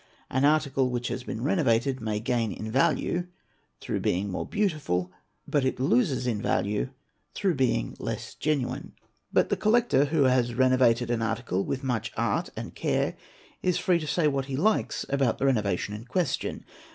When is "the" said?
9.49-9.57, 15.37-15.45